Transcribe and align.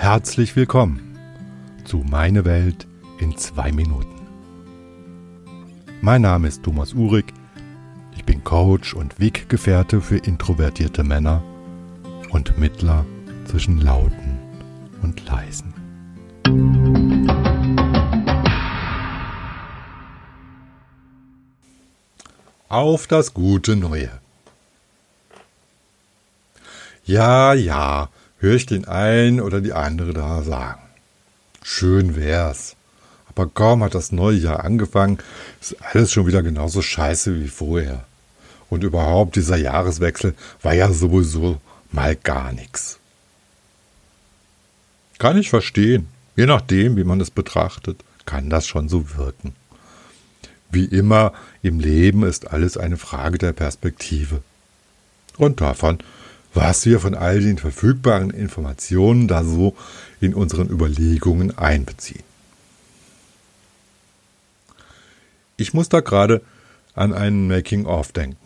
Herzlich 0.00 0.56
willkommen 0.56 1.18
zu 1.84 1.98
Meine 1.98 2.46
Welt 2.46 2.86
in 3.18 3.36
zwei 3.36 3.70
Minuten. 3.70 4.26
Mein 6.00 6.22
Name 6.22 6.48
ist 6.48 6.62
Thomas 6.62 6.94
Uhrig. 6.94 7.34
Ich 8.16 8.24
bin 8.24 8.42
Coach 8.42 8.94
und 8.94 9.20
Weggefährte 9.20 10.00
für 10.00 10.16
introvertierte 10.16 11.04
Männer 11.04 11.42
und 12.30 12.56
Mittler 12.56 13.04
zwischen 13.44 13.78
Lauten 13.78 14.38
und 15.02 15.22
Leisen. 15.26 15.74
Auf 22.70 23.06
das 23.06 23.34
gute 23.34 23.76
Neue. 23.76 24.10
Ja, 27.04 27.52
ja, 27.52 28.08
höre 28.40 28.56
ich 28.56 28.66
den 28.66 28.86
einen 28.86 29.40
oder 29.40 29.60
die 29.60 29.72
andere 29.72 30.12
da 30.12 30.42
sagen. 30.42 30.80
Schön 31.62 32.16
wär's. 32.16 32.74
Aber 33.28 33.46
kaum 33.46 33.84
hat 33.84 33.94
das 33.94 34.10
neue 34.10 34.36
Jahr 34.36 34.64
angefangen, 34.64 35.18
ist 35.60 35.76
alles 35.80 36.12
schon 36.12 36.26
wieder 36.26 36.42
genauso 36.42 36.82
scheiße 36.82 37.40
wie 37.40 37.48
vorher. 37.48 38.04
Und 38.68 38.82
überhaupt, 38.82 39.36
dieser 39.36 39.56
Jahreswechsel 39.56 40.34
war 40.62 40.74
ja 40.74 40.92
sowieso 40.92 41.60
mal 41.92 42.16
gar 42.16 42.52
nichts. 42.52 42.98
Kann 45.18 45.38
ich 45.38 45.50
verstehen. 45.50 46.08
Je 46.34 46.46
nachdem, 46.46 46.96
wie 46.96 47.04
man 47.04 47.20
es 47.20 47.30
betrachtet, 47.30 48.02
kann 48.24 48.48
das 48.48 48.66
schon 48.66 48.88
so 48.88 49.16
wirken. 49.16 49.54
Wie 50.70 50.84
immer 50.84 51.32
im 51.62 51.80
Leben 51.80 52.22
ist 52.22 52.50
alles 52.52 52.76
eine 52.76 52.96
Frage 52.96 53.38
der 53.38 53.52
Perspektive. 53.52 54.42
Und 55.36 55.60
davon, 55.60 55.98
was 56.54 56.84
wir 56.86 57.00
von 57.00 57.14
all 57.14 57.40
den 57.40 57.58
verfügbaren 57.58 58.30
Informationen 58.30 59.28
da 59.28 59.44
so 59.44 59.76
in 60.20 60.34
unseren 60.34 60.68
Überlegungen 60.68 61.56
einbeziehen. 61.56 62.24
Ich 65.56 65.74
muss 65.74 65.88
da 65.88 66.00
gerade 66.00 66.42
an 66.94 67.12
einen 67.12 67.46
Making-of 67.46 68.12
denken. 68.12 68.36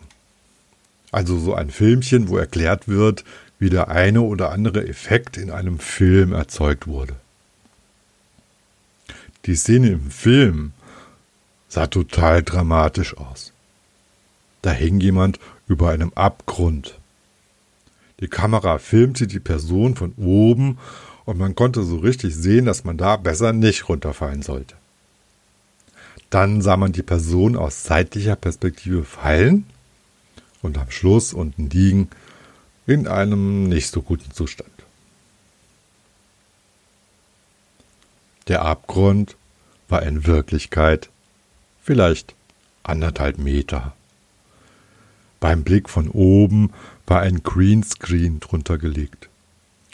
Also 1.11 1.39
so 1.39 1.55
ein 1.55 1.69
Filmchen, 1.71 2.27
wo 2.27 2.37
erklärt 2.37 2.87
wird, 2.87 3.23
wie 3.57 3.69
der 3.69 3.87
eine 3.87 4.21
oder 4.21 4.51
andere 4.51 4.85
Effekt 4.87 5.37
in 5.37 5.49
einem 5.49 5.79
Film 5.79 6.33
erzeugt 6.33 6.87
wurde. 6.87 7.15
Die 9.45 9.55
Szene 9.55 9.89
im 9.91 10.11
Film 10.11 10.73
sah 11.69 11.87
total 11.87 12.43
dramatisch 12.43 13.15
aus. 13.17 13.53
Da 14.61 14.71
hing 14.71 14.99
jemand 14.99 15.39
über 15.67 15.91
einem 15.91 16.11
Abgrund 16.15 16.99
die 18.19 18.27
Kamera 18.27 18.77
filmte 18.77 19.27
die 19.27 19.39
Person 19.39 19.95
von 19.95 20.13
oben 20.17 20.77
und 21.25 21.37
man 21.37 21.55
konnte 21.55 21.83
so 21.83 21.97
richtig 21.97 22.35
sehen, 22.35 22.65
dass 22.65 22.83
man 22.83 22.97
da 22.97 23.17
besser 23.17 23.51
nicht 23.51 23.89
runterfallen 23.89 24.41
sollte. 24.41 24.75
Dann 26.29 26.61
sah 26.61 26.77
man 26.77 26.91
die 26.91 27.03
Person 27.03 27.55
aus 27.55 27.83
seitlicher 27.83 28.35
Perspektive 28.35 29.03
fallen 29.03 29.65
und 30.61 30.77
am 30.77 30.91
Schluss 30.91 31.33
unten 31.33 31.69
liegen 31.69 32.09
in 32.87 33.07
einem 33.07 33.67
nicht 33.67 33.89
so 33.89 34.01
guten 34.01 34.31
Zustand. 34.31 34.69
Der 38.47 38.63
Abgrund 38.63 39.35
war 39.87 40.03
in 40.03 40.25
Wirklichkeit 40.25 41.09
vielleicht 41.81 42.35
anderthalb 42.83 43.39
Meter. 43.39 43.93
Beim 45.45 45.63
Blick 45.63 45.89
von 45.89 46.09
oben 46.09 46.73
war 47.05 47.21
ein 47.21 47.43
Greenscreen 47.43 48.39
drunter 48.39 48.79
gelegt. 48.79 49.29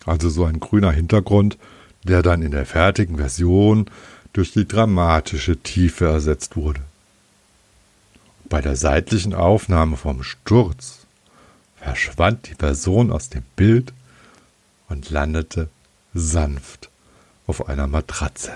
Also 0.05 0.29
so 0.29 0.45
ein 0.45 0.61
grüner 0.61 0.93
Hintergrund, 0.93 1.57
der 2.05 2.21
dann 2.21 2.41
in 2.41 2.51
der 2.51 2.65
fertigen 2.65 3.17
Version 3.17 3.89
durch 4.31 4.53
die 4.53 4.65
dramatische 4.65 5.57
Tiefe 5.57 6.05
ersetzt 6.05 6.55
wurde. 6.55 6.79
Bei 8.45 8.61
der 8.61 8.77
seitlichen 8.77 9.33
Aufnahme 9.33 9.97
vom 9.97 10.23
Sturz 10.23 10.99
verschwand 11.75 12.47
die 12.49 12.55
Person 12.55 13.11
aus 13.11 13.27
dem 13.27 13.43
Bild 13.57 13.91
und 14.87 15.09
landete 15.09 15.67
sanft 16.13 16.89
auf 17.45 17.67
einer 17.67 17.87
Matratze. 17.87 18.53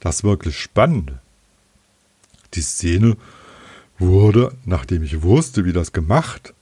Das 0.00 0.24
wirklich 0.24 0.58
Spannende. 0.58 1.20
Die 2.54 2.62
Szene 2.62 3.16
wurde, 3.98 4.52
nachdem 4.64 5.02
ich 5.02 5.22
wusste, 5.22 5.64
wie 5.64 5.72
das 5.72 5.92
gemacht 5.92 6.54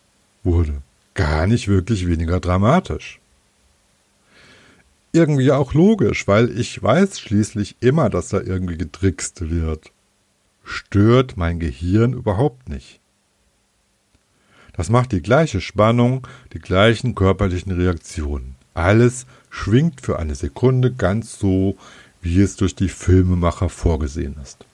wurde, 0.45 0.83
gar 1.15 1.47
nicht 1.47 1.69
wirklich 1.69 2.07
weniger 2.07 2.41
dramatisch. 2.41 3.21
Irgendwie 5.13 5.51
auch 5.51 5.75
logisch, 5.75 6.29
weil 6.29 6.57
ich 6.57 6.81
weiß 6.81 7.19
schließlich 7.19 7.77
immer, 7.81 8.11
dass 8.11 8.29
da 8.29 8.41
irgendwie 8.41 8.79
getrickst 8.79 9.51
wird. 9.51 9.91
Stört 10.63 11.37
mein 11.37 11.59
Gehirn 11.59 12.13
überhaupt 12.13 12.69
nicht. 12.69 13.01
Das 14.73 14.89
macht 14.89 15.11
die 15.11 15.21
gleiche 15.21 15.61
Spannung, 15.61 16.27
die 16.53 16.61
gleichen 16.61 17.17
körperlichen 17.17 17.73
Reaktionen. 17.73 18.55
Alles 18.73 19.27
schwingt 19.51 20.01
für 20.01 20.19
eine 20.19 20.37
Sekunde 20.37 20.93
ganz 20.93 21.39
so, 21.39 21.77
wie 22.23 22.41
es 22.41 22.55
durch 22.57 22.77
die 22.77 22.89
Filmemacher 22.89 23.69
vorgesehen 23.69 24.37
ist. 24.41 24.65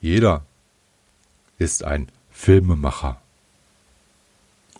Jeder 0.00 0.44
ist 1.58 1.84
ein 1.84 2.08
Filmemacher. 2.30 3.20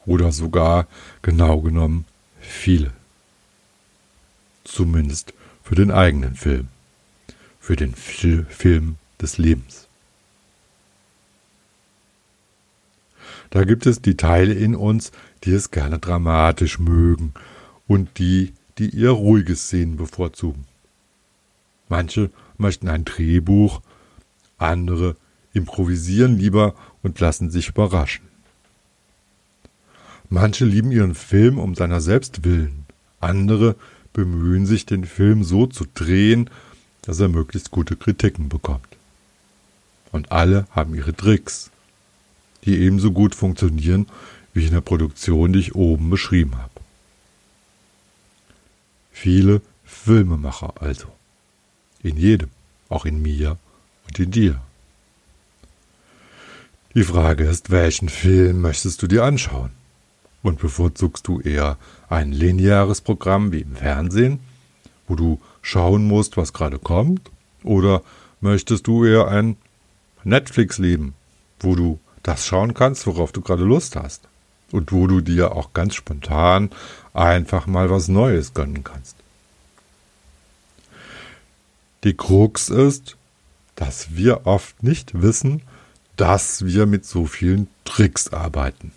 Oder 0.06 0.32
sogar, 0.32 0.86
genau 1.20 1.60
genommen, 1.60 2.06
viele. 2.40 2.92
Zumindest 4.64 5.34
für 5.62 5.74
den 5.74 5.90
eigenen 5.90 6.34
Film. 6.34 6.68
Für 7.60 7.76
den 7.76 7.94
Fil 7.94 8.46
Film 8.46 8.96
des 9.20 9.36
Lebens. 9.36 9.88
Da 13.50 13.64
gibt 13.64 13.84
es 13.84 14.00
die 14.00 14.16
Teile 14.16 14.54
in 14.54 14.74
uns, 14.74 15.12
die 15.44 15.52
es 15.52 15.70
gerne 15.70 15.98
dramatisch 15.98 16.78
mögen 16.78 17.34
und 17.86 18.18
die, 18.18 18.54
die 18.78 18.88
ihr 18.88 19.10
ruhiges 19.10 19.64
Szenen 19.64 19.96
bevorzugen. 19.96 20.66
Manche 21.88 22.30
möchten 22.56 22.88
ein 22.88 23.04
Drehbuch 23.04 23.82
andere 24.60 25.16
improvisieren 25.52 26.38
lieber 26.38 26.74
und 27.02 27.18
lassen 27.20 27.50
sich 27.50 27.68
überraschen. 27.68 28.28
Manche 30.28 30.64
lieben 30.64 30.92
ihren 30.92 31.14
Film 31.14 31.58
um 31.58 31.74
seiner 31.74 32.00
selbst 32.00 32.44
willen, 32.44 32.86
andere 33.20 33.74
bemühen 34.12 34.66
sich, 34.66 34.86
den 34.86 35.04
Film 35.04 35.44
so 35.44 35.66
zu 35.66 35.84
drehen, 35.92 36.50
dass 37.02 37.20
er 37.20 37.28
möglichst 37.28 37.70
gute 37.70 37.96
Kritiken 37.96 38.48
bekommt. 38.48 38.86
Und 40.12 40.32
alle 40.32 40.66
haben 40.70 40.94
ihre 40.94 41.14
Tricks, 41.14 41.70
die 42.64 42.78
ebenso 42.78 43.12
gut 43.12 43.34
funktionieren 43.34 44.06
wie 44.52 44.66
in 44.66 44.72
der 44.72 44.80
Produktion, 44.80 45.52
die 45.52 45.60
ich 45.60 45.74
oben 45.74 46.10
beschrieben 46.10 46.58
habe. 46.58 46.72
Viele 49.12 49.62
Filmemacher 49.84 50.74
also. 50.80 51.08
In 52.02 52.16
jedem, 52.16 52.48
auch 52.88 53.04
in 53.04 53.22
mir 53.22 53.58
und 54.10 54.18
in 54.18 54.30
dir. 54.30 54.60
Die 56.94 57.04
Frage 57.04 57.44
ist, 57.44 57.70
welchen 57.70 58.08
Film 58.08 58.60
möchtest 58.60 59.00
du 59.02 59.06
dir 59.06 59.24
anschauen? 59.24 59.70
Und 60.42 60.58
bevorzugst 60.58 61.28
du 61.28 61.40
eher 61.40 61.76
ein 62.08 62.32
lineares 62.32 63.00
Programm 63.02 63.52
wie 63.52 63.60
im 63.60 63.76
Fernsehen, 63.76 64.40
wo 65.06 65.14
du 65.14 65.40
schauen 65.62 66.08
musst, 66.08 66.36
was 66.36 66.52
gerade 66.52 66.78
kommt? 66.78 67.30
Oder 67.62 68.02
möchtest 68.40 68.86
du 68.86 69.04
eher 69.04 69.28
ein 69.28 69.56
Netflix-Leben, 70.24 71.14
wo 71.60 71.76
du 71.76 72.00
das 72.22 72.46
schauen 72.46 72.74
kannst, 72.74 73.06
worauf 73.06 73.32
du 73.32 73.42
gerade 73.42 73.64
Lust 73.64 73.96
hast? 73.96 74.22
Und 74.72 74.92
wo 74.92 75.06
du 75.06 75.20
dir 75.20 75.54
auch 75.54 75.72
ganz 75.72 75.94
spontan 75.94 76.70
einfach 77.12 77.66
mal 77.66 77.90
was 77.90 78.08
Neues 78.08 78.54
gönnen 78.54 78.82
kannst? 78.82 79.16
Die 82.02 82.16
Krux 82.16 82.70
ist, 82.70 83.16
dass 83.80 84.14
wir 84.14 84.46
oft 84.46 84.82
nicht 84.82 85.22
wissen, 85.22 85.62
dass 86.16 86.66
wir 86.66 86.84
mit 86.84 87.06
so 87.06 87.24
vielen 87.24 87.66
Tricks 87.86 88.28
arbeiten. 88.28 88.92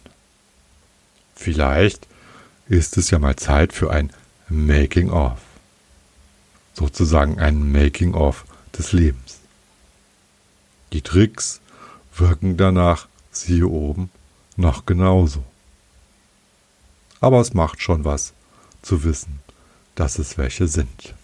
Vielleicht 1.36 2.06
ist 2.68 2.98
es 2.98 3.10
ja 3.10 3.18
mal 3.18 3.38
Zeit 3.38 3.72
für 3.72 3.92
ein 3.92 4.12
Making-of. 4.50 5.40
Sozusagen 6.74 7.40
ein 7.40 7.72
Making-of 7.72 8.44
des 8.78 8.92
Lebens. 8.92 9.40
Die 10.92 11.02
Tricks 11.02 11.62
wirken 12.14 12.58
danach, 12.58 13.08
siehe 13.32 13.68
oben, 13.68 14.10
noch 14.58 14.86
genauso. 14.86 15.46
Aber 17.22 17.40
es 17.40 17.54
macht 17.54 17.82
schon 17.82 18.04
was 18.04 18.34
zu 18.82 19.06
wissen, 19.06 19.40
dass 19.96 20.20
es 20.20 20.38
welche 20.38 20.68
sind. 20.68 21.16